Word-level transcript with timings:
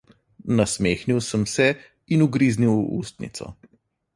Nasmehnil 0.57 1.21
sem 1.25 1.43
se 1.55 1.67
in 2.13 2.23
ugriznil 2.25 2.71
v 2.79 2.85
ustnico. 3.03 3.45